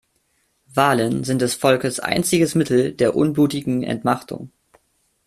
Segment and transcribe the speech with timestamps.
[0.65, 4.51] Wahlen sind des Volkes einziges Mittel der unblutigen Entmachtung.